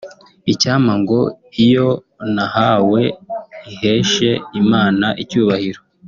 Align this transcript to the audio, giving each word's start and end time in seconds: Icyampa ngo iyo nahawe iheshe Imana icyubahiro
Icyampa 0.51 0.93
ngo 1.01 1.19
iyo 1.65 1.87
nahawe 2.35 3.01
iheshe 3.71 4.29
Imana 4.61 5.07
icyubahiro 5.23 5.81